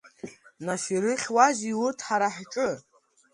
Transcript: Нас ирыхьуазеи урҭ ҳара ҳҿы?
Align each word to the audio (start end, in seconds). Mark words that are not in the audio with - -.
Нас 0.65 0.83
ирыхьуазеи 0.95 1.77
урҭ 1.83 1.99
ҳара 2.07 2.29
ҳҿы? 2.35 2.69